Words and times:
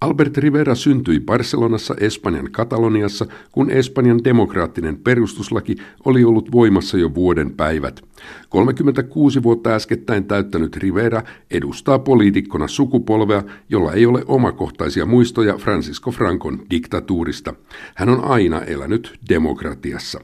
Albert 0.00 0.36
Rivera 0.36 0.74
syntyi 0.74 1.20
Barcelonassa 1.20 1.94
Espanjan 2.00 2.48
Kataloniassa, 2.52 3.26
kun 3.52 3.70
Espanjan 3.70 4.24
demokraattinen 4.24 4.96
perustuslaki 4.96 5.76
oli 6.04 6.24
ollut 6.24 6.52
voimassa 6.52 6.98
jo 6.98 7.14
vuoden 7.14 7.50
päivät. 7.50 8.04
36 8.48 9.42
vuotta 9.42 9.70
äskettäin 9.70 10.24
täyttänyt 10.24 10.76
Rivera 10.76 11.22
edustaa 11.50 11.98
poliitikkona 11.98 12.68
sukupolvea, 12.68 13.42
jolla 13.68 13.92
ei 13.92 14.06
ole 14.06 14.24
omakohtaisia 14.26 15.06
muistoja 15.06 15.58
Francisco 15.58 16.10
Francon 16.10 16.62
diktatuurista. 16.70 17.54
Hän 17.94 18.08
on 18.08 18.24
aina 18.24 18.60
elänyt 18.60 19.18
demokratiassa. 19.28 20.20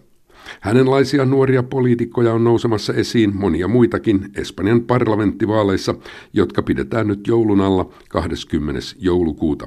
Hänenlaisia 0.60 1.24
nuoria 1.24 1.62
poliitikkoja 1.62 2.32
on 2.32 2.44
nousemassa 2.44 2.92
esiin 2.92 3.36
monia 3.36 3.68
muitakin 3.68 4.30
Espanjan 4.34 4.80
parlamenttivaaleissa, 4.80 5.94
jotka 6.32 6.62
pidetään 6.62 7.08
nyt 7.08 7.26
joulun 7.26 7.60
alla 7.60 7.90
20. 8.08 8.80
joulukuuta. 8.98 9.66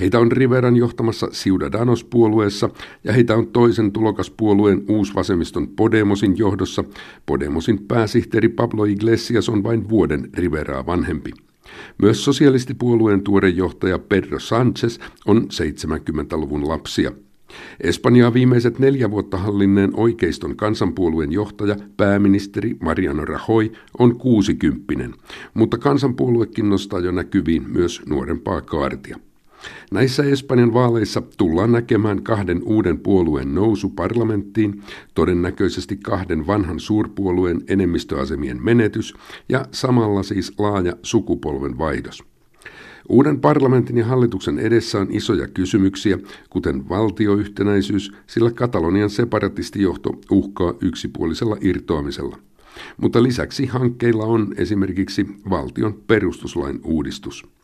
Heitä 0.00 0.18
on 0.18 0.32
Riveran 0.32 0.76
johtamassa 0.76 1.26
Ciudadanos-puolueessa 1.26 2.70
ja 3.04 3.12
heitä 3.12 3.36
on 3.36 3.46
toisen 3.46 3.92
tulokaspuolueen 3.92 4.84
uusvasemmiston 4.88 5.68
Podemosin 5.68 6.38
johdossa. 6.38 6.84
Podemosin 7.26 7.78
pääsihteeri 7.88 8.48
Pablo 8.48 8.84
Iglesias 8.84 9.48
on 9.48 9.62
vain 9.62 9.88
vuoden 9.88 10.30
Riveraa 10.34 10.86
vanhempi. 10.86 11.30
Myös 12.02 12.24
sosialistipuolueen 12.24 13.22
tuore 13.22 13.48
johtaja 13.48 13.98
Pedro 13.98 14.38
Sánchez 14.38 15.00
on 15.26 15.48
70-luvun 15.52 16.68
lapsia– 16.68 17.12
Espanjaa 17.80 18.34
viimeiset 18.34 18.78
neljä 18.78 19.10
vuotta 19.10 19.36
hallinneen 19.36 19.90
oikeiston 19.94 20.56
kansanpuolueen 20.56 21.32
johtaja, 21.32 21.76
pääministeri 21.96 22.76
Mariano 22.80 23.24
Rajoy, 23.24 23.72
on 23.98 24.16
kuusikymppinen, 24.16 25.14
mutta 25.54 25.78
kansanpuoluekin 25.78 26.70
nostaa 26.70 27.00
jo 27.00 27.12
näkyviin 27.12 27.70
myös 27.70 28.02
nuorempaa 28.08 28.60
kaartia. 28.60 29.18
Näissä 29.92 30.22
Espanjan 30.22 30.74
vaaleissa 30.74 31.22
tullaan 31.36 31.72
näkemään 31.72 32.22
kahden 32.22 32.62
uuden 32.64 32.98
puolueen 32.98 33.54
nousu 33.54 33.88
parlamenttiin, 33.88 34.82
todennäköisesti 35.14 35.96
kahden 35.96 36.46
vanhan 36.46 36.80
suurpuolueen 36.80 37.60
enemmistöasemien 37.68 38.64
menetys 38.64 39.14
ja 39.48 39.66
samalla 39.72 40.22
siis 40.22 40.52
laaja 40.58 40.92
sukupolven 41.02 41.78
vaihdos. 41.78 42.24
Uuden 43.08 43.40
parlamentin 43.40 43.96
ja 43.96 44.04
hallituksen 44.04 44.58
edessä 44.58 44.98
on 44.98 45.06
isoja 45.10 45.48
kysymyksiä, 45.48 46.18
kuten 46.50 46.88
valtioyhtenäisyys, 46.88 48.12
sillä 48.26 48.50
Katalonian 48.50 49.10
separatistijohto 49.10 50.20
uhkaa 50.30 50.74
yksipuolisella 50.80 51.56
irtoamisella. 51.60 52.38
Mutta 52.96 53.22
lisäksi 53.22 53.66
hankkeilla 53.66 54.24
on 54.24 54.54
esimerkiksi 54.56 55.26
valtion 55.50 55.94
perustuslain 56.06 56.80
uudistus. 56.84 57.55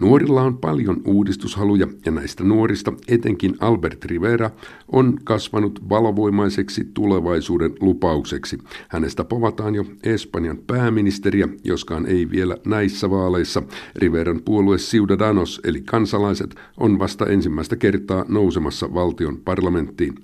Nuorilla 0.00 0.42
on 0.42 0.58
paljon 0.58 1.02
uudistushaluja 1.04 1.86
ja 2.06 2.12
näistä 2.12 2.44
nuorista 2.44 2.92
etenkin 3.08 3.56
Albert 3.60 4.04
Rivera 4.04 4.50
on 4.92 5.18
kasvanut 5.24 5.88
valovoimaiseksi 5.88 6.84
tulevaisuuden 6.94 7.72
lupaukseksi. 7.80 8.58
Hänestä 8.88 9.24
povataan 9.24 9.74
jo 9.74 9.84
Espanjan 10.02 10.58
pääministeriä, 10.66 11.48
joskaan 11.64 12.06
ei 12.06 12.30
vielä 12.30 12.56
näissä 12.66 13.10
vaaleissa. 13.10 13.62
Riveran 13.96 14.40
puolue 14.44 14.76
Ciudadanos 14.76 15.60
eli 15.64 15.80
kansalaiset 15.80 16.54
on 16.76 16.98
vasta 16.98 17.26
ensimmäistä 17.26 17.76
kertaa 17.76 18.24
nousemassa 18.28 18.94
valtion 18.94 19.36
parlamenttiin. 19.44 20.14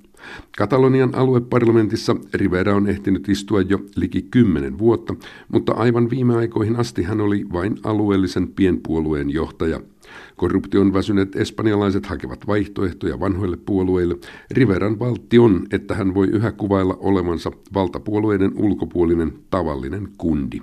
Katalonian 0.59 1.15
alueparlamentissa 1.15 2.17
Rivera 2.35 2.75
on 2.75 2.89
ehtinyt 2.89 3.29
istua 3.29 3.61
jo 3.61 3.79
liki 3.97 4.23
kymmenen 4.23 4.79
vuotta, 4.79 5.15
mutta 5.49 5.73
aivan 5.73 6.11
viime 6.11 6.37
aikoihin 6.37 6.77
asti 6.77 7.03
hän 7.03 7.21
oli 7.21 7.47
vain 7.53 7.79
alueellisen 7.85 8.49
pienpuolueen 8.49 9.31
johtaja. 9.31 9.81
Korruption 10.37 10.93
väsyneet 10.93 11.37
espanjalaiset 11.37 12.07
hakevat 12.07 12.47
vaihtoehtoja 12.47 13.21
vanhoille 13.21 13.57
puolueille. 13.57 14.17
Riveran 14.51 14.99
valtti 14.99 15.39
on, 15.39 15.67
että 15.73 15.95
hän 15.95 16.15
voi 16.15 16.27
yhä 16.27 16.53
kuvailla 16.53 16.97
olevansa 17.01 17.51
valtapuolueiden 17.75 18.53
ulkopuolinen 18.57 19.33
tavallinen 19.51 20.09
kundi. 20.19 20.61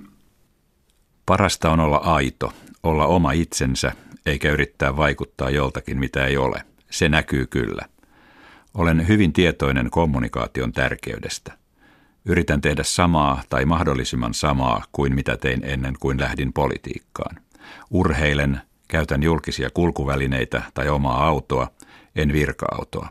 Parasta 1.26 1.70
on 1.70 1.80
olla 1.80 1.96
aito, 1.96 2.52
olla 2.82 3.06
oma 3.06 3.32
itsensä, 3.32 3.92
eikä 4.26 4.52
yrittää 4.52 4.96
vaikuttaa 4.96 5.50
joltakin, 5.50 5.98
mitä 5.98 6.26
ei 6.26 6.36
ole. 6.36 6.62
Se 6.90 7.08
näkyy 7.08 7.46
kyllä. 7.46 7.82
Olen 8.74 9.08
hyvin 9.08 9.32
tietoinen 9.32 9.90
kommunikaation 9.90 10.72
tärkeydestä. 10.72 11.52
Yritän 12.24 12.60
tehdä 12.60 12.82
samaa 12.82 13.42
tai 13.50 13.64
mahdollisimman 13.64 14.34
samaa 14.34 14.84
kuin 14.92 15.14
mitä 15.14 15.36
tein 15.36 15.64
ennen 15.64 15.94
kuin 16.00 16.20
lähdin 16.20 16.52
politiikkaan. 16.52 17.36
Urheilen, 17.90 18.60
käytän 18.88 19.22
julkisia 19.22 19.70
kulkuvälineitä 19.74 20.62
tai 20.74 20.88
omaa 20.88 21.26
autoa, 21.26 21.70
en 22.16 22.32
virka-autoa. 22.32 23.08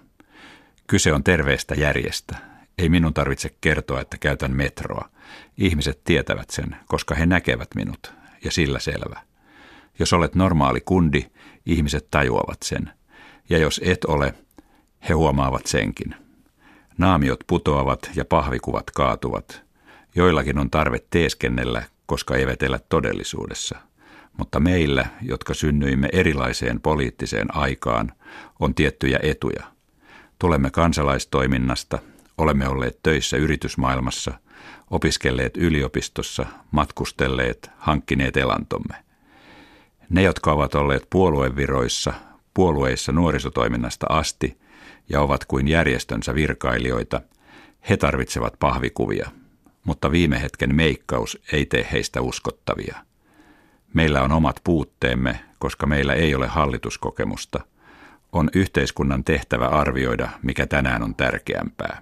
Kyse 0.87 1.13
on 1.13 1.23
terveestä 1.23 1.75
järjestä. 1.75 2.37
Ei 2.77 2.89
minun 2.89 3.13
tarvitse 3.13 3.55
kertoa, 3.61 4.01
että 4.01 4.17
käytän 4.17 4.51
metroa. 4.51 5.09
Ihmiset 5.57 6.01
tietävät 6.03 6.49
sen, 6.49 6.75
koska 6.87 7.15
he 7.15 7.25
näkevät 7.25 7.69
minut, 7.75 8.13
ja 8.43 8.51
sillä 8.51 8.79
selvä. 8.79 9.21
Jos 9.99 10.13
olet 10.13 10.35
normaali 10.35 10.81
kundi, 10.81 11.25
ihmiset 11.65 12.07
tajuavat 12.11 12.57
sen. 12.63 12.91
Ja 13.49 13.57
jos 13.57 13.81
et 13.83 14.05
ole, 14.05 14.33
he 15.09 15.13
huomaavat 15.13 15.65
senkin. 15.65 16.15
Naamiot 16.97 17.39
putoavat 17.47 18.11
ja 18.15 18.25
pahvikuvat 18.25 18.91
kaatuvat. 18.91 19.63
Joillakin 20.15 20.59
on 20.59 20.69
tarve 20.69 20.97
teeskennellä, 21.09 21.83
koska 22.05 22.35
eivät 22.35 22.63
elä 22.63 22.79
todellisuudessa. 22.89 23.77
Mutta 24.37 24.59
meillä, 24.59 25.05
jotka 25.21 25.53
synnyimme 25.53 26.09
erilaiseen 26.13 26.81
poliittiseen 26.81 27.55
aikaan, 27.55 28.11
on 28.59 28.75
tiettyjä 28.75 29.19
etuja. 29.23 29.63
Tulemme 30.39 30.69
kansalaistoiminnasta, 30.69 31.99
olemme 32.37 32.67
olleet 32.67 32.99
töissä 33.03 33.37
yritysmaailmassa, 33.37 34.33
opiskelleet 34.89 35.57
yliopistossa, 35.57 36.45
matkustelleet, 36.71 37.69
hankkineet 37.77 38.37
elantomme. 38.37 38.95
Ne, 40.09 40.21
jotka 40.21 40.51
ovat 40.51 40.75
olleet 40.75 41.07
puolueviroissa, 41.09 42.13
puolueissa 42.53 43.11
nuorisotoiminnasta 43.11 44.05
asti– 44.09 44.57
ja 45.09 45.21
ovat 45.21 45.45
kuin 45.45 45.67
järjestönsä 45.67 46.35
virkailijoita, 46.35 47.21
he 47.89 47.97
tarvitsevat 47.97 48.53
pahvikuvia, 48.59 49.29
mutta 49.83 50.11
viime 50.11 50.41
hetken 50.41 50.75
meikkaus 50.75 51.39
ei 51.51 51.65
tee 51.65 51.87
heistä 51.91 52.21
uskottavia. 52.21 52.97
Meillä 53.93 54.21
on 54.21 54.31
omat 54.31 54.61
puutteemme, 54.63 55.39
koska 55.59 55.85
meillä 55.85 56.13
ei 56.13 56.35
ole 56.35 56.47
hallituskokemusta. 56.47 57.59
On 58.31 58.49
yhteiskunnan 58.53 59.23
tehtävä 59.23 59.67
arvioida, 59.67 60.29
mikä 60.43 60.67
tänään 60.67 61.03
on 61.03 61.15
tärkeämpää. 61.15 62.01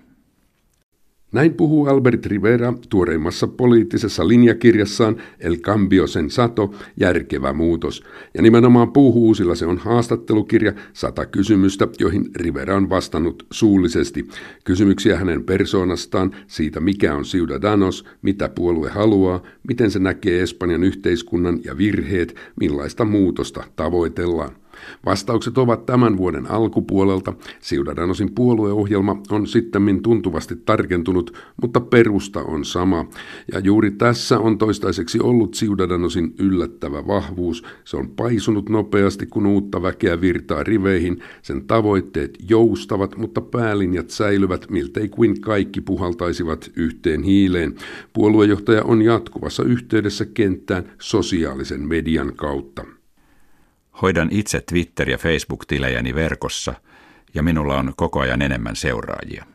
Näin 1.35 1.53
puhuu 1.53 1.87
Albert 1.87 2.25
Rivera 2.25 2.73
tuoreimmassa 2.89 3.47
poliittisessa 3.47 4.27
linjakirjassaan 4.27 5.17
El 5.39 5.57
Cambio 5.57 6.07
Sensato, 6.07 6.73
järkevä 6.99 7.53
muutos. 7.53 8.03
Ja 8.33 8.41
nimenomaan 8.41 8.91
puhuu, 8.91 9.33
sillä 9.33 9.55
se 9.55 9.65
on 9.65 9.77
haastattelukirja 9.77 10.73
sata 10.93 11.25
kysymystä, 11.25 11.87
joihin 11.99 12.25
Rivera 12.35 12.75
on 12.75 12.89
vastannut 12.89 13.45
suullisesti. 13.51 14.27
Kysymyksiä 14.63 15.17
hänen 15.17 15.43
persoonastaan, 15.43 16.35
siitä 16.47 16.79
mikä 16.79 17.15
on 17.15 17.23
Ciudadanos, 17.23 18.05
mitä 18.21 18.49
puolue 18.49 18.89
haluaa, 18.89 19.43
miten 19.67 19.91
se 19.91 19.99
näkee 19.99 20.41
Espanjan 20.41 20.83
yhteiskunnan 20.83 21.59
ja 21.63 21.77
virheet, 21.77 22.35
millaista 22.59 23.05
muutosta 23.05 23.63
tavoitellaan. 23.75 24.64
Vastaukset 25.05 25.57
ovat 25.57 25.85
tämän 25.85 26.17
vuoden 26.17 26.51
alkupuolelta. 26.51 27.33
Ciudadanosin 27.61 28.35
puolueohjelma 28.35 29.21
on 29.31 29.47
sittemmin 29.47 30.03
tuntuvasti 30.03 30.55
tarkentunut, 30.55 31.37
mutta 31.61 31.81
perusta 31.81 32.41
on 32.41 32.65
sama. 32.65 33.05
Ja 33.53 33.59
juuri 33.59 33.91
tässä 33.91 34.39
on 34.39 34.57
toistaiseksi 34.57 35.19
ollut 35.19 35.55
Ciudadanosin 35.55 36.33
yllättävä 36.39 37.07
vahvuus. 37.07 37.63
Se 37.83 37.97
on 37.97 38.09
paisunut 38.09 38.69
nopeasti, 38.69 39.25
kun 39.25 39.45
uutta 39.45 39.81
väkeä 39.81 40.21
virtaa 40.21 40.63
riveihin. 40.63 41.19
Sen 41.41 41.67
tavoitteet 41.67 42.37
joustavat, 42.49 43.17
mutta 43.17 43.41
päälinjat 43.41 44.09
säilyvät, 44.09 44.69
miltei 44.69 45.09
kuin 45.09 45.41
kaikki 45.41 45.81
puhaltaisivat 45.81 46.71
yhteen 46.75 47.23
hiileen. 47.23 47.75
Puoluejohtaja 48.13 48.83
on 48.83 49.01
jatkuvassa 49.01 49.63
yhteydessä 49.63 50.25
kenttään 50.25 50.91
sosiaalisen 50.99 51.81
median 51.87 52.31
kautta. 52.35 52.94
Hoidan 54.01 54.27
itse 54.31 54.63
Twitter- 54.71 55.09
ja 55.09 55.17
Facebook-tilejäni 55.17 56.15
verkossa 56.15 56.73
ja 57.33 57.43
minulla 57.43 57.77
on 57.77 57.93
koko 57.97 58.19
ajan 58.19 58.41
enemmän 58.41 58.75
seuraajia. 58.75 59.45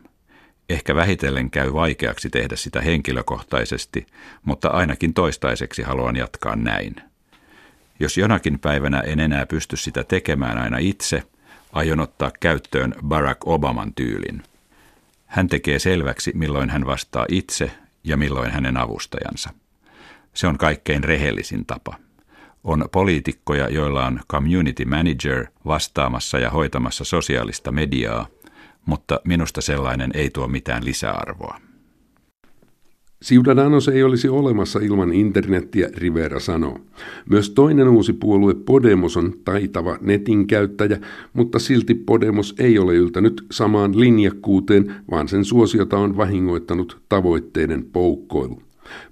Ehkä 0.68 0.94
vähitellen 0.94 1.50
käy 1.50 1.72
vaikeaksi 1.72 2.30
tehdä 2.30 2.56
sitä 2.56 2.80
henkilökohtaisesti, 2.80 4.06
mutta 4.42 4.68
ainakin 4.68 5.14
toistaiseksi 5.14 5.82
haluan 5.82 6.16
jatkaa 6.16 6.56
näin. 6.56 6.96
Jos 8.00 8.18
jonakin 8.18 8.58
päivänä 8.58 9.00
en 9.00 9.20
enää 9.20 9.46
pysty 9.46 9.76
sitä 9.76 10.04
tekemään 10.04 10.58
aina 10.58 10.78
itse, 10.78 11.22
aion 11.72 12.00
ottaa 12.00 12.30
käyttöön 12.40 12.94
Barack 13.06 13.48
Obaman 13.48 13.94
tyylin. 13.94 14.42
Hän 15.26 15.48
tekee 15.48 15.78
selväksi, 15.78 16.32
milloin 16.34 16.70
hän 16.70 16.86
vastaa 16.86 17.26
itse 17.28 17.70
ja 18.04 18.16
milloin 18.16 18.50
hänen 18.50 18.76
avustajansa. 18.76 19.50
Se 20.34 20.46
on 20.46 20.58
kaikkein 20.58 21.04
rehellisin 21.04 21.66
tapa. 21.66 21.98
On 22.64 22.84
poliitikkoja, 22.92 23.68
joilla 23.68 24.06
on 24.06 24.20
community 24.30 24.84
manager 24.84 25.46
vastaamassa 25.66 26.38
ja 26.38 26.50
hoitamassa 26.50 27.04
sosiaalista 27.04 27.72
mediaa, 27.72 28.26
mutta 28.86 29.20
minusta 29.24 29.60
sellainen 29.60 30.10
ei 30.14 30.30
tuo 30.30 30.48
mitään 30.48 30.84
lisäarvoa. 30.84 31.60
Ciudadanos 33.24 33.88
ei 33.88 34.02
olisi 34.02 34.28
olemassa 34.28 34.78
ilman 34.78 35.12
internettiä, 35.12 35.88
Rivera 35.96 36.40
sanoo. 36.40 36.78
Myös 37.30 37.50
toinen 37.50 37.88
uusi 37.88 38.12
puolue 38.12 38.54
Podemos 38.54 39.16
on 39.16 39.32
taitava 39.44 39.98
netin 40.00 40.46
käyttäjä, 40.46 40.98
mutta 41.32 41.58
silti 41.58 41.94
Podemos 41.94 42.54
ei 42.58 42.78
ole 42.78 42.94
yltänyt 42.94 43.46
samaan 43.50 44.00
linjakkuuteen, 44.00 44.94
vaan 45.10 45.28
sen 45.28 45.44
suosiota 45.44 45.98
on 45.98 46.16
vahingoittanut 46.16 47.00
tavoitteiden 47.08 47.84
poukkoilu. 47.92 48.62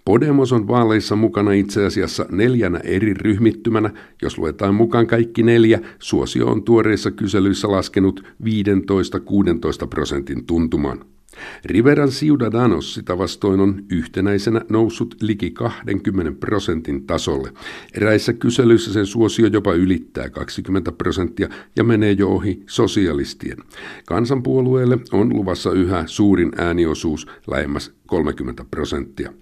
Podemos 0.05 0.53
on 0.53 0.69
vaaleissa 0.69 1.17
mukana 1.17 1.53
itse 1.53 1.87
asiassa 1.87 2.27
neljänä 2.31 2.79
eri 2.79 3.15
ryhmittymänä. 3.15 3.91
Jos 4.23 4.39
luetaan 4.39 4.75
mukaan 4.75 5.07
kaikki 5.07 5.43
neljä, 5.43 5.81
suosio 5.99 6.47
on 6.47 6.63
tuoreissa 6.63 7.11
kyselyissä 7.11 7.71
laskenut 7.71 8.23
15-16 8.45 9.87
prosentin 9.91 10.45
tuntumaan. 10.47 11.05
Riveran 11.65 12.09
Ciudadanos 12.09 12.95
sitä 12.95 13.19
vastoin 13.19 13.61
on 13.61 13.85
yhtenäisenä 13.91 14.61
noussut 14.69 15.17
liki 15.21 15.51
20 15.51 16.33
prosentin 16.41 17.07
tasolle. 17.07 17.53
Eräissä 17.95 18.33
kyselyissä 18.33 18.93
sen 18.93 19.07
suosio 19.07 19.47
jopa 19.47 19.73
ylittää 19.73 20.31
20 20.31 20.93
prosenttia 20.93 21.49
ja 21.77 21.85
menee 21.85 22.13
jo 22.13 22.29
ohi 22.29 22.63
sosialistien. 22.67 23.59
Kansanpuolueelle 24.07 24.99
on 25.13 25.37
luvassa 25.37 25.73
yhä 25.73 26.05
suurin 26.07 26.53
ääniosuus 26.57 27.27
lähemmäs 27.47 27.93
30 28.07 28.65
prosenttia. 28.71 29.33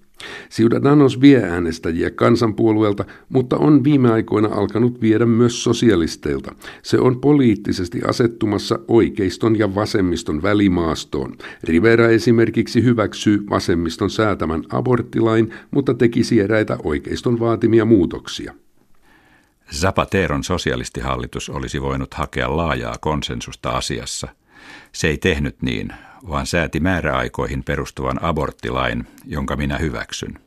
Ciudadanos 0.50 1.20
vie 1.20 1.42
äänestäjiä 1.42 2.10
kansanpuolueelta, 2.10 3.04
mutta 3.28 3.56
on 3.56 3.84
viime 3.84 4.12
aikoina 4.12 4.48
alkanut 4.48 5.00
viedä 5.00 5.26
myös 5.26 5.64
sosialisteilta. 5.64 6.54
Se 6.82 6.98
on 6.98 7.20
poliittisesti 7.20 8.00
asettumassa 8.08 8.78
oikeiston 8.88 9.58
ja 9.58 9.74
vasemmiston 9.74 10.42
välimaastoon. 10.42 11.36
Rivera 11.64 12.08
esimerkiksi 12.08 12.84
hyväksyy 12.84 13.44
vasemmiston 13.50 14.10
säätämän 14.10 14.62
aborttilain, 14.72 15.54
mutta 15.70 15.94
tekisi 15.94 16.40
eräitä 16.40 16.76
oikeiston 16.84 17.40
vaatimia 17.40 17.84
muutoksia. 17.84 18.54
Zapateron 19.74 20.44
sosialistihallitus 20.44 21.48
olisi 21.50 21.82
voinut 21.82 22.14
hakea 22.14 22.56
laajaa 22.56 22.94
konsensusta 23.00 23.70
asiassa. 23.70 24.28
Se 24.92 25.08
ei 25.08 25.18
tehnyt 25.18 25.62
niin, 25.62 25.92
vaan 26.28 26.46
sääti 26.46 26.80
määräaikoihin 26.80 27.64
perustuvan 27.64 28.24
aborttilain, 28.24 29.06
jonka 29.24 29.56
minä 29.56 29.78
hyväksyn. 29.78 30.38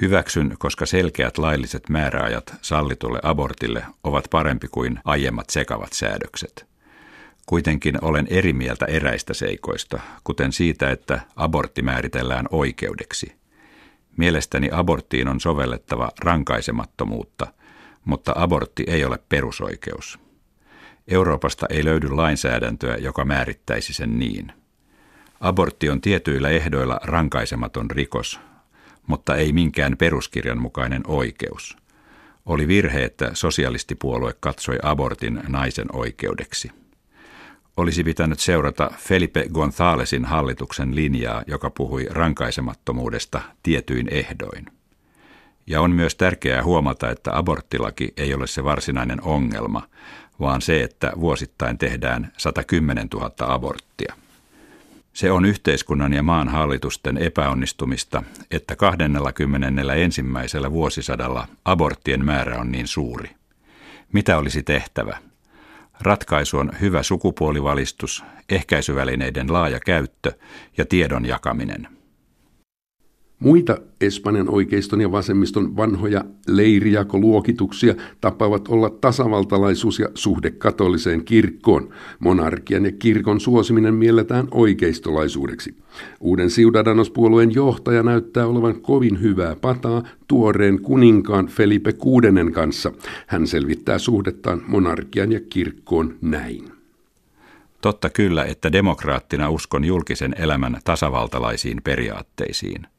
Hyväksyn, 0.00 0.54
koska 0.58 0.86
selkeät 0.86 1.38
lailliset 1.38 1.88
määräajat 1.88 2.54
sallitulle 2.62 3.20
abortille 3.22 3.84
ovat 4.04 4.24
parempi 4.30 4.68
kuin 4.68 4.98
aiemmat 5.04 5.50
sekavat 5.50 5.92
säädökset. 5.92 6.66
Kuitenkin 7.46 8.04
olen 8.04 8.26
eri 8.30 8.52
mieltä 8.52 8.84
eräistä 8.84 9.34
seikoista, 9.34 10.00
kuten 10.24 10.52
siitä, 10.52 10.90
että 10.90 11.20
abortti 11.36 11.82
määritellään 11.82 12.46
oikeudeksi. 12.50 13.32
Mielestäni 14.16 14.68
aborttiin 14.72 15.28
on 15.28 15.40
sovellettava 15.40 16.10
rankaisemattomuutta, 16.20 17.46
mutta 18.04 18.32
abortti 18.36 18.84
ei 18.86 19.04
ole 19.04 19.18
perusoikeus. 19.28 20.18
Euroopasta 21.08 21.66
ei 21.70 21.84
löydy 21.84 22.08
lainsäädäntöä, 22.08 22.96
joka 22.96 23.24
määrittäisi 23.24 23.92
sen 23.92 24.18
niin. 24.18 24.52
Abortti 25.42 25.90
on 25.90 26.00
tietyillä 26.00 26.48
ehdoilla 26.48 27.00
rankaisematon 27.02 27.90
rikos, 27.90 28.40
mutta 29.06 29.36
ei 29.36 29.52
minkään 29.52 29.96
peruskirjan 29.96 30.60
mukainen 30.60 31.02
oikeus. 31.06 31.76
Oli 32.46 32.68
virhe, 32.68 33.04
että 33.04 33.30
sosialistipuolue 33.34 34.34
katsoi 34.40 34.78
abortin 34.82 35.40
naisen 35.48 35.86
oikeudeksi. 35.92 36.70
Olisi 37.76 38.04
pitänyt 38.04 38.40
seurata 38.40 38.90
Felipe 38.98 39.46
Gonzalesin 39.54 40.24
hallituksen 40.24 40.96
linjaa, 40.96 41.42
joka 41.46 41.70
puhui 41.70 42.06
rankaisemattomuudesta 42.10 43.42
tietyin 43.62 44.08
ehdoin. 44.10 44.66
Ja 45.66 45.80
on 45.80 45.90
myös 45.90 46.14
tärkeää 46.14 46.64
huomata, 46.64 47.10
että 47.10 47.36
aborttilaki 47.36 48.12
ei 48.16 48.34
ole 48.34 48.46
se 48.46 48.64
varsinainen 48.64 49.22
ongelma, 49.22 49.82
vaan 50.40 50.62
se, 50.62 50.82
että 50.82 51.12
vuosittain 51.20 51.78
tehdään 51.78 52.32
110 52.36 53.08
000 53.14 53.30
aborttia. 53.38 54.21
Se 55.12 55.30
on 55.30 55.44
yhteiskunnan 55.44 56.12
ja 56.12 56.22
maan 56.22 56.48
hallitusten 56.48 57.18
epäonnistumista, 57.18 58.22
että 58.50 58.76
21. 58.76 60.22
vuosisadalla 60.70 61.48
aborttien 61.64 62.24
määrä 62.24 62.58
on 62.58 62.72
niin 62.72 62.86
suuri. 62.86 63.30
Mitä 64.12 64.38
olisi 64.38 64.62
tehtävä? 64.62 65.18
Ratkaisu 66.00 66.58
on 66.58 66.72
hyvä 66.80 67.02
sukupuolivalistus, 67.02 68.24
ehkäisyvälineiden 68.48 69.52
laaja 69.52 69.80
käyttö 69.80 70.32
ja 70.78 70.84
tiedon 70.84 71.26
jakaminen. 71.26 71.88
Muita 73.42 73.78
Espanjan 74.00 74.48
oikeiston 74.48 75.00
ja 75.00 75.12
vasemmiston 75.12 75.76
vanhoja 75.76 76.24
leirijakoluokituksia 76.48 77.94
tapaavat 78.20 78.68
olla 78.68 78.90
tasavaltalaisuus 78.90 79.98
ja 79.98 80.08
suhde 80.14 80.50
katoliseen 80.50 81.24
kirkkoon. 81.24 81.88
Monarkian 82.18 82.84
ja 82.84 82.92
kirkon 82.92 83.40
suosiminen 83.40 83.94
mielletään 83.94 84.48
oikeistolaisuudeksi. 84.50 85.74
Uuden 86.20 86.48
Ciudadanos-puolueen 86.48 87.54
johtaja 87.54 88.02
näyttää 88.02 88.46
olevan 88.46 88.80
kovin 88.80 89.20
hyvää 89.20 89.56
pataa 89.56 90.02
tuoreen 90.28 90.82
kuninkaan 90.82 91.46
Felipe 91.46 91.92
VI 91.92 92.52
kanssa. 92.52 92.92
Hän 93.26 93.46
selvittää 93.46 93.98
suhdettaan 93.98 94.62
monarkian 94.66 95.32
ja 95.32 95.40
kirkkoon 95.50 96.14
näin. 96.20 96.72
Totta 97.80 98.10
kyllä, 98.10 98.44
että 98.44 98.72
demokraattina 98.72 99.50
uskon 99.50 99.84
julkisen 99.84 100.34
elämän 100.38 100.76
tasavaltalaisiin 100.84 101.80
periaatteisiin– 101.84 102.86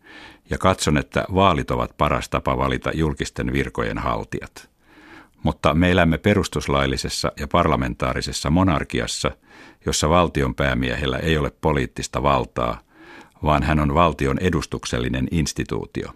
ja 0.49 0.57
katson, 0.57 0.97
että 0.97 1.25
vaalit 1.33 1.71
ovat 1.71 1.97
paras 1.97 2.29
tapa 2.29 2.57
valita 2.57 2.91
julkisten 2.93 3.53
virkojen 3.53 3.97
haltijat. 3.97 4.69
Mutta 5.43 5.73
me 5.73 5.91
elämme 5.91 6.17
perustuslaillisessa 6.17 7.31
ja 7.39 7.47
parlamentaarisessa 7.47 8.49
monarkiassa, 8.49 9.31
jossa 9.85 10.09
valtion 10.09 10.55
päämiehellä 10.55 11.17
ei 11.17 11.37
ole 11.37 11.51
poliittista 11.61 12.23
valtaa, 12.23 12.79
vaan 13.43 13.63
hän 13.63 13.79
on 13.79 13.93
valtion 13.93 14.37
edustuksellinen 14.39 15.27
instituutio. 15.31 16.09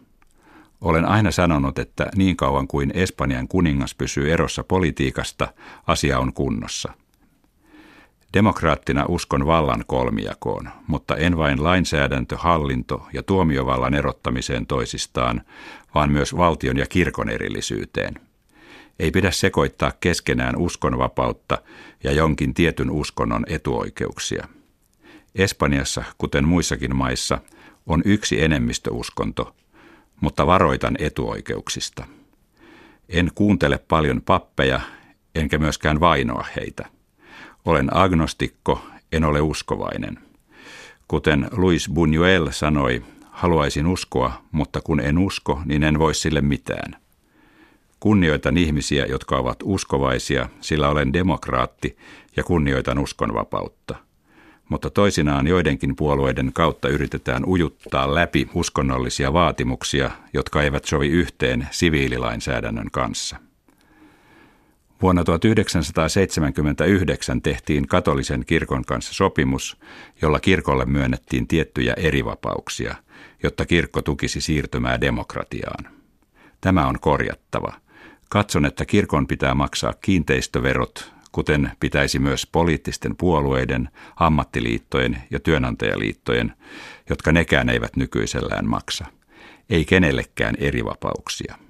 Olen 0.82 1.06
aina 1.06 1.32
sanonut, 1.32 1.80
että 1.80 2.10
niin 2.16 2.38
kauan 2.38 2.68
kuin 2.68 2.92
Espanjan 2.94 3.48
kuningas 3.48 3.96
pysyy 3.96 4.34
erossa 4.34 4.64
politiikasta, 4.64 5.48
asia 5.88 6.20
on 6.20 6.34
kunnossa– 6.34 6.94
Demokraattina 8.34 9.06
uskon 9.08 9.46
vallan 9.46 9.84
kolmijakoon, 9.88 10.70
mutta 10.88 11.16
en 11.16 11.38
vain 11.38 11.64
lainsäädäntö, 11.64 12.38
hallinto 12.38 13.08
ja 13.14 13.24
tuomiovallan 13.24 13.94
erottamiseen 13.94 14.66
toisistaan, 14.66 15.42
vaan 15.96 16.12
myös 16.12 16.38
valtion 16.38 16.78
ja 16.78 16.86
kirkon 16.86 17.30
erillisyyteen. 17.30 18.14
Ei 19.00 19.12
pidä 19.12 19.32
sekoittaa 19.32 19.92
keskenään 20.00 20.56
uskonvapautta 20.56 21.58
ja 22.04 22.12
jonkin 22.12 22.54
tietyn 22.54 22.90
uskonnon 22.92 23.44
etuoikeuksia. 23.48 24.48
Espanjassa, 25.36 26.04
kuten 26.18 26.48
muissakin 26.48 26.96
maissa, 26.96 27.42
on 27.86 28.02
yksi 28.06 28.44
enemmistöuskonto, 28.44 29.56
mutta 30.22 30.48
varoitan 30.48 30.96
etuoikeuksista. 31.00 32.06
En 33.10 33.32
kuuntele 33.36 33.78
paljon 33.78 34.22
pappeja, 34.22 34.82
enkä 35.36 35.58
myöskään 35.58 36.00
vainoa 36.00 36.46
heitä– 36.56 36.86
olen 37.68 37.98
agnostikko, 37.98 38.82
en 39.12 39.24
ole 39.24 39.42
uskovainen. 39.42 40.20
Kuten 41.08 41.50
Luis 41.52 41.90
Buñuel 41.90 42.52
sanoi, 42.52 43.04
haluaisin 43.32 43.88
uskoa, 43.88 44.42
mutta 44.52 44.82
kun 44.82 45.00
en 45.00 45.18
usko, 45.18 45.62
niin 45.66 45.84
en 45.84 46.00
voi 46.00 46.16
sille 46.16 46.42
mitään. 46.42 46.96
Kunnioitan 48.00 48.58
ihmisiä, 48.58 49.06
jotka 49.06 49.38
ovat 49.38 49.58
uskovaisia, 49.64 50.50
sillä 50.62 50.90
olen 50.90 51.14
demokraatti 51.14 51.98
ja 52.36 52.44
kunnioitan 52.44 53.00
uskonvapautta. 53.00 53.96
Mutta 54.70 54.90
toisinaan 54.90 55.48
joidenkin 55.48 55.96
puolueiden 55.96 56.54
kautta 56.54 56.90
yritetään 56.90 57.46
ujuttaa 57.46 58.16
läpi 58.16 58.50
uskonnollisia 58.54 59.34
vaatimuksia, 59.34 60.12
jotka 60.34 60.62
eivät 60.62 60.86
sovi 60.86 61.08
yhteen 61.08 61.68
siviililainsäädännön 61.72 62.92
kanssa. 62.92 63.47
Vuonna 65.02 65.24
1979 65.24 67.42
tehtiin 67.42 67.88
katolisen 67.88 68.44
kirkon 68.46 68.86
kanssa 68.86 69.14
sopimus, 69.14 69.78
jolla 70.22 70.40
kirkolle 70.40 70.86
myönnettiin 70.86 71.48
tiettyjä 71.48 71.94
erivapauksia, 71.98 72.96
jotta 73.44 73.66
kirkko 73.66 74.02
tukisi 74.02 74.42
siirtymää 74.42 75.02
demokratiaan. 75.02 75.94
Tämä 76.62 76.88
on 76.88 77.00
korjattava. 77.00 77.74
Katson, 78.30 78.66
että 78.66 78.86
kirkon 78.86 79.28
pitää 79.28 79.54
maksaa 79.54 79.94
kiinteistöverot, 80.02 81.14
kuten 81.32 81.72
pitäisi 81.80 82.20
myös 82.20 82.48
poliittisten 82.52 83.16
puolueiden, 83.16 83.90
ammattiliittojen 84.16 85.24
ja 85.32 85.40
työnantajaliittojen, 85.40 86.54
jotka 87.10 87.32
nekään 87.32 87.70
eivät 87.70 87.96
nykyisellään 87.96 88.68
maksa. 88.68 89.06
Ei 89.70 89.86
kenellekään 89.86 90.56
erivapauksia. 90.60 91.67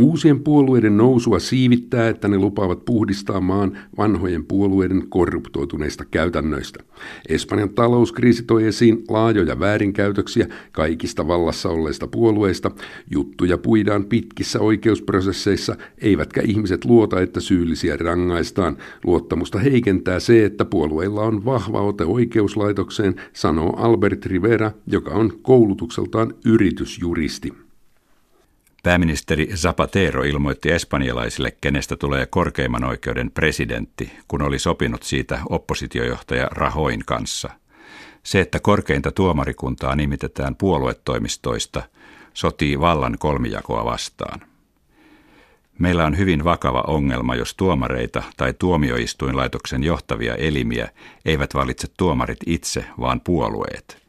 Uusien 0.00 0.40
puolueiden 0.40 0.96
nousua 0.96 1.38
siivittää, 1.38 2.08
että 2.08 2.28
ne 2.28 2.38
lupaavat 2.38 2.84
puhdistaa 2.84 3.40
maan 3.40 3.78
vanhojen 3.98 4.44
puolueiden 4.44 5.06
korruptoituneista 5.08 6.04
käytännöistä. 6.04 6.84
Espanjan 7.28 7.70
talouskriisi 7.70 8.42
toi 8.42 8.66
esiin 8.66 9.04
laajoja 9.08 9.60
väärinkäytöksiä 9.60 10.46
kaikista 10.72 11.28
vallassa 11.28 11.68
olleista 11.68 12.06
puolueista. 12.06 12.70
Juttuja 13.10 13.58
puidaan 13.58 14.04
pitkissä 14.04 14.60
oikeusprosesseissa, 14.60 15.76
eivätkä 15.98 16.40
ihmiset 16.44 16.84
luota, 16.84 17.20
että 17.20 17.40
syyllisiä 17.40 17.96
rangaistaan. 17.96 18.76
Luottamusta 19.04 19.58
heikentää 19.58 20.20
se, 20.20 20.44
että 20.44 20.64
puolueilla 20.64 21.20
on 21.20 21.44
vahva 21.44 21.82
ote 21.82 22.04
oikeuslaitokseen, 22.04 23.14
sanoo 23.32 23.76
Albert 23.76 24.26
Rivera, 24.26 24.70
joka 24.86 25.10
on 25.10 25.32
koulutukseltaan 25.42 26.34
yritysjuristi. 26.44 27.69
Pääministeri 28.82 29.46
Zapatero 29.54 30.22
ilmoitti 30.22 30.72
espanjalaisille, 30.72 31.56
kenestä 31.60 31.96
tulee 31.96 32.26
korkeimman 32.26 32.84
oikeuden 32.84 33.30
presidentti, 33.30 34.12
kun 34.28 34.42
oli 34.42 34.58
sopinut 34.58 35.02
siitä 35.02 35.40
oppositiojohtaja 35.48 36.48
Rahoin 36.50 37.00
kanssa. 37.06 37.50
Se, 38.22 38.40
että 38.40 38.60
korkeinta 38.60 39.12
tuomarikuntaa 39.12 39.96
nimitetään 39.96 40.56
puoluetoimistoista, 40.56 41.82
sotii 42.34 42.80
vallan 42.80 43.16
kolmijakoa 43.18 43.84
vastaan. 43.84 44.40
Meillä 45.78 46.04
on 46.04 46.18
hyvin 46.18 46.44
vakava 46.44 46.84
ongelma, 46.86 47.34
jos 47.34 47.54
tuomareita 47.54 48.22
tai 48.36 48.54
tuomioistuinlaitoksen 48.58 49.82
johtavia 49.82 50.34
elimiä 50.34 50.88
eivät 51.24 51.54
valitse 51.54 51.88
tuomarit 51.96 52.38
itse, 52.46 52.84
vaan 53.00 53.20
puolueet. 53.20 54.02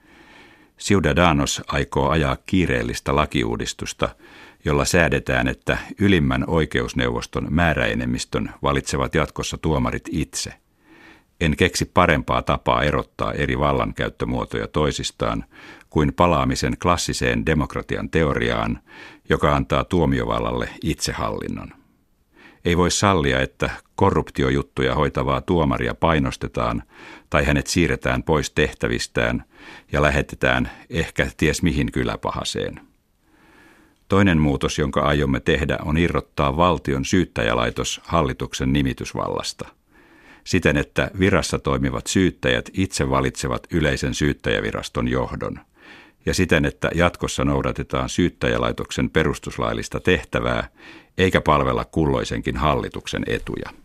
Ciudadanos 0.79 1.61
aikoo 1.67 2.09
ajaa 2.09 2.37
kiireellistä 2.45 3.15
lakiuudistusta, 3.15 4.09
jolla 4.65 4.85
säädetään, 4.85 5.47
että 5.47 5.77
ylimmän 5.99 6.43
oikeusneuvoston 6.47 7.47
määräenemmistön 7.49 8.53
valitsevat 8.63 9.15
jatkossa 9.15 9.57
tuomarit 9.57 10.09
itse. 10.11 10.53
En 11.41 11.55
keksi 11.55 11.85
parempaa 11.93 12.41
tapaa 12.41 12.83
erottaa 12.83 13.33
eri 13.33 13.59
vallankäyttömuotoja 13.59 14.67
toisistaan 14.67 15.45
kuin 15.89 16.13
palaamisen 16.13 16.77
klassiseen 16.81 17.45
demokratian 17.45 18.09
teoriaan, 18.09 18.79
joka 19.29 19.55
antaa 19.55 19.83
tuomiovallalle 19.83 20.69
itsehallinnon. 20.83 21.69
Ei 22.65 22.77
voi 22.77 22.91
sallia, 22.91 23.39
että 23.39 23.69
korruptiojuttuja 23.95 24.95
hoitavaa 24.95 25.41
tuomaria 25.41 25.95
painostetaan 25.95 26.83
tai 27.29 27.45
hänet 27.45 27.67
siirretään 27.67 28.23
pois 28.23 28.51
tehtävistään 28.51 29.43
ja 29.91 30.01
lähetetään 30.01 30.71
ehkä 30.89 31.27
ties 31.37 31.63
mihin 31.63 31.91
kyläpahaseen– 31.91 32.79
Toinen 34.11 34.37
muutos, 34.37 34.79
jonka 34.79 35.01
aiomme 35.01 35.39
tehdä, 35.39 35.77
on 35.85 35.97
irrottaa 35.97 36.57
valtion 36.57 37.05
syyttäjälaitos 37.05 38.01
hallituksen 38.03 38.73
nimitysvallasta. 38.73 39.67
Siten, 40.43 40.77
että 40.77 41.11
virassa 41.19 41.59
toimivat 41.59 42.07
syyttäjät 42.07 42.69
itse 42.73 43.09
valitsevat 43.09 43.67
yleisen 43.71 44.13
syyttäjäviraston 44.13 45.07
johdon. 45.07 45.59
Ja 46.25 46.33
siten, 46.33 46.65
että 46.65 46.89
jatkossa 46.95 47.45
noudatetaan 47.45 48.09
syyttäjälaitoksen 48.09 49.09
perustuslaillista 49.09 49.99
tehtävää, 49.99 50.67
eikä 51.17 51.41
palvella 51.41 51.85
kulloisenkin 51.85 52.57
hallituksen 52.57 53.23
etuja. 53.27 53.80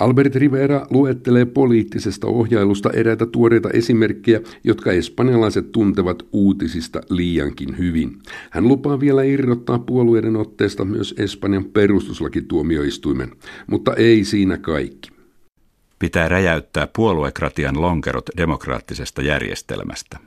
Albert 0.00 0.34
Rivera 0.34 0.86
luettelee 0.90 1.44
poliittisesta 1.44 2.26
ohjailusta 2.26 2.90
eräitä 2.90 3.26
tuoreita 3.26 3.70
esimerkkejä, 3.70 4.40
jotka 4.64 4.92
espanjalaiset 4.92 5.72
tuntevat 5.72 6.22
uutisista 6.32 7.00
liiankin 7.10 7.78
hyvin. 7.78 8.18
Hän 8.50 8.68
lupaa 8.68 9.00
vielä 9.00 9.22
irrottaa 9.22 9.78
puolueiden 9.78 10.36
otteesta 10.36 10.84
myös 10.84 11.14
Espanjan 11.18 11.64
perustuslakituomioistuimen, 11.64 13.30
mutta 13.66 13.94
ei 13.94 14.24
siinä 14.24 14.58
kaikki. 14.58 15.10
Pitää 15.98 16.28
räjäyttää 16.28 16.88
puoluekratian 16.96 17.80
lonkerot 17.82 18.30
demokraattisesta 18.36 19.22
järjestelmästä. 19.22 20.18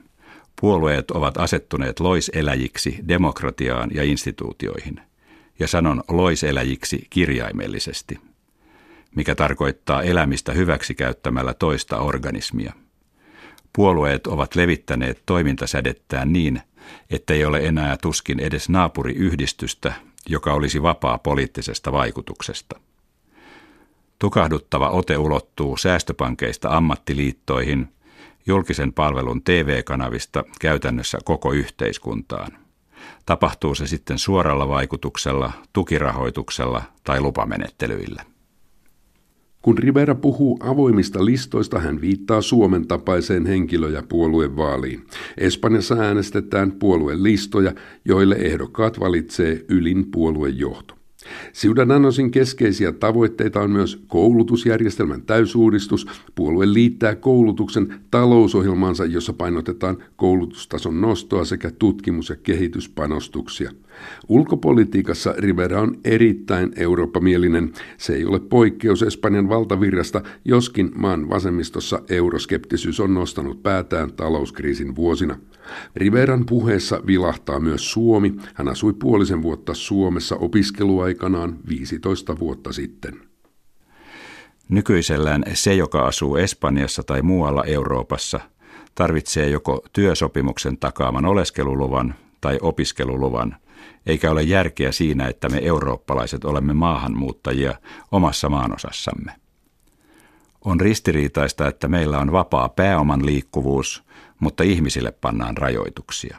Puolueet 0.60 1.10
ovat 1.10 1.38
asettuneet 1.38 2.00
loiseläjiksi 2.00 2.98
demokratiaan 3.08 3.90
ja 3.94 4.02
instituutioihin. 4.02 5.00
Ja 5.58 5.66
sanon 5.66 6.02
loiseläjiksi 6.08 7.06
kirjaimellisesti– 7.10 8.18
mikä 9.14 9.34
tarkoittaa 9.34 10.02
elämistä 10.02 10.52
hyväksikäyttämällä 10.52 11.54
toista 11.54 11.98
organismia. 11.98 12.72
Puolueet 13.72 14.26
ovat 14.26 14.54
levittäneet 14.54 15.22
toimintasädettään 15.26 16.32
niin, 16.32 16.60
ettei 17.10 17.44
ole 17.44 17.58
enää 17.58 17.96
tuskin 18.02 18.40
edes 18.40 18.68
naapuriyhdistystä, 18.68 19.92
joka 20.28 20.52
olisi 20.52 20.82
vapaa 20.82 21.18
poliittisesta 21.18 21.92
vaikutuksesta. 21.92 22.80
Tukahduttava 24.18 24.90
ote 24.90 25.18
ulottuu 25.18 25.76
säästöpankeista 25.76 26.76
ammattiliittoihin, 26.76 27.88
julkisen 28.46 28.92
palvelun 28.92 29.42
TV-kanavista 29.42 30.44
käytännössä 30.60 31.18
koko 31.24 31.52
yhteiskuntaan. 31.52 32.58
Tapahtuu 33.26 33.74
se 33.74 33.86
sitten 33.86 34.18
suoralla 34.18 34.68
vaikutuksella, 34.68 35.52
tukirahoituksella 35.72 36.82
tai 37.04 37.20
lupamenettelyillä. 37.20 38.33
Kun 39.64 39.78
Rivera 39.78 40.14
puhuu 40.14 40.58
avoimista 40.60 41.24
listoista, 41.24 41.78
hän 41.78 42.00
viittaa 42.00 42.42
Suomen 42.42 42.88
tapaiseen 42.88 43.46
henkilö- 43.46 43.90
ja 43.90 44.02
puoluevaaliin. 44.08 45.06
Espanjassa 45.38 45.94
äänestetään 45.94 46.72
puoluelistoja, 46.72 47.72
joille 48.04 48.34
ehdokkaat 48.34 49.00
valitsee 49.00 49.64
ylin 49.68 50.10
puoluejohto. 50.10 50.94
Ciudadanosin 51.54 52.30
keskeisiä 52.30 52.92
tavoitteita 52.92 53.60
on 53.60 53.70
myös 53.70 54.04
koulutusjärjestelmän 54.06 55.22
täysuudistus. 55.22 56.06
Puolue 56.34 56.72
liittää 56.72 57.14
koulutuksen 57.14 57.94
talousohjelmaansa, 58.10 59.04
jossa 59.04 59.32
painotetaan 59.32 59.96
koulutustason 60.16 61.00
nostoa 61.00 61.44
sekä 61.44 61.70
tutkimus- 61.70 62.28
ja 62.28 62.36
kehityspanostuksia. 62.36 63.70
Ulkopolitiikassa 64.28 65.34
Rivera 65.38 65.80
on 65.80 65.96
erittäin 66.04 66.72
eurooppamielinen. 66.76 67.72
Se 67.98 68.14
ei 68.14 68.24
ole 68.24 68.40
poikkeus 68.40 69.02
Espanjan 69.02 69.48
valtavirrasta, 69.48 70.22
joskin 70.44 70.92
maan 70.94 71.30
vasemmistossa 71.30 72.00
euroskeptisyys 72.08 73.00
on 73.00 73.14
nostanut 73.14 73.62
päätään 73.62 74.12
talouskriisin 74.12 74.96
vuosina. 74.96 75.38
Riveran 75.96 76.46
puheessa 76.46 77.00
vilahtaa 77.06 77.60
myös 77.60 77.92
Suomi. 77.92 78.34
Hän 78.54 78.68
asui 78.68 78.92
puolisen 78.92 79.42
vuotta 79.42 79.74
Suomessa 79.74 80.36
opiskeluaikanaan 80.36 81.58
15 81.68 82.38
vuotta 82.38 82.72
sitten. 82.72 83.14
Nykyisellään 84.68 85.44
se, 85.52 85.74
joka 85.74 86.06
asuu 86.06 86.36
Espanjassa 86.36 87.02
tai 87.02 87.22
muualla 87.22 87.64
Euroopassa, 87.64 88.40
tarvitsee 88.94 89.48
joko 89.48 89.84
työsopimuksen 89.92 90.78
takaaman 90.78 91.24
oleskeluluvan 91.24 92.14
tai 92.44 92.58
opiskeluluvan, 92.62 93.56
eikä 94.06 94.30
ole 94.30 94.42
järkeä 94.42 94.92
siinä, 94.92 95.28
että 95.28 95.48
me 95.48 95.58
eurooppalaiset 95.62 96.44
olemme 96.44 96.72
maahanmuuttajia 96.72 97.74
omassa 98.12 98.48
maanosassamme. 98.48 99.32
On 100.64 100.80
ristiriitaista, 100.80 101.68
että 101.68 101.88
meillä 101.88 102.18
on 102.18 102.32
vapaa 102.32 102.68
pääoman 102.68 103.26
liikkuvuus, 103.26 104.04
mutta 104.40 104.62
ihmisille 104.62 105.12
pannaan 105.12 105.56
rajoituksia. 105.56 106.38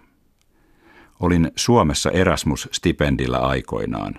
Olin 1.20 1.52
Suomessa 1.56 2.12
Erasmus-stipendillä 2.12 3.38
aikoinaan 3.38 4.14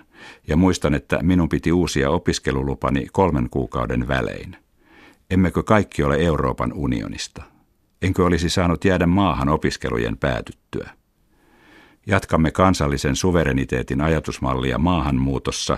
ja 0.47 0.57
muistan, 0.57 0.93
että 0.93 1.19
minun 1.21 1.49
piti 1.49 1.71
uusia 1.71 2.09
opiskelulupani 2.09 3.07
kolmen 3.11 3.49
kuukauden 3.49 4.07
välein. 4.07 4.57
Emmekö 5.29 5.63
kaikki 5.63 6.03
ole 6.03 6.17
Euroopan 6.17 6.73
unionista? 6.73 7.43
Enkö 8.01 8.25
olisi 8.25 8.49
saanut 8.49 8.85
jäädä 8.85 9.05
maahan 9.05 9.49
opiskelujen 9.49 10.17
päätyttyä? 10.17 10.96
Jatkamme 12.07 12.51
kansallisen 12.51 13.15
suvereniteetin 13.15 14.01
ajatusmallia 14.01 14.77
maahanmuutossa, 14.77 15.77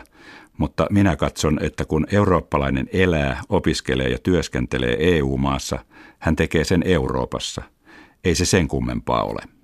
mutta 0.58 0.88
minä 0.90 1.16
katson, 1.16 1.60
että 1.62 1.86
kun 1.86 2.08
eurooppalainen 2.12 2.90
elää, 2.94 3.42
opiskelee 3.50 4.10
ja 4.10 4.18
työskentelee 4.24 4.98
EU-maassa, 5.00 5.80
hän 6.20 6.36
tekee 6.36 6.64
sen 6.64 6.84
Euroopassa. 6.86 7.62
Ei 8.24 8.36
se 8.36 8.46
sen 8.46 8.68
kummempaa 8.68 9.24
ole. 9.24 9.59